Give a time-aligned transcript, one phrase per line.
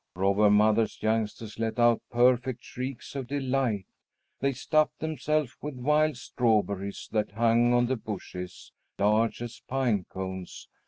[0.15, 3.85] Robber Mother's youngsters let out perfect shrieks of delight.
[4.39, 10.67] They stuffed themselves with wild strawberries that hung on the bushes, large as pine cones.